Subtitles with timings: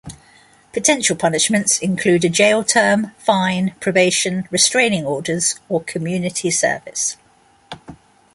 [0.73, 7.17] Potential punishments include a jail term, fine, probation, restraining orders, or community service.